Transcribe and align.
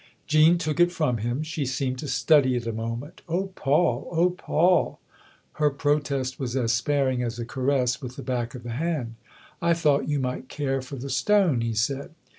Jean 0.25 0.57
took 0.57 0.79
it 0.79 0.91
from 0.91 1.17
him 1.17 1.43
she 1.43 1.63
seemed 1.63 1.99
to 1.99 2.07
study 2.07 2.55
it 2.55 2.65
a 2.65 2.73
moment." 2.73 3.21
Oh 3.29 3.51
Paul, 3.53 4.09
oh 4.11 4.31
Paul!" 4.31 4.99
her 5.61 5.69
protest 5.69 6.39
was 6.39 6.55
as 6.55 6.73
sparing 6.73 7.21
as 7.21 7.37
a 7.37 7.45
caress 7.45 8.01
with 8.01 8.15
the 8.15 8.23
back 8.23 8.55
of 8.55 8.63
the 8.63 8.71
hand." 8.71 9.13
I 9.61 9.75
thought 9.75 10.07
you 10.09 10.17
might 10.17 10.49
care 10.49 10.81
for 10.81 10.95
the 10.95 11.11
stone/' 11.11 11.61
he 11.61 11.75
said. 11.75 12.15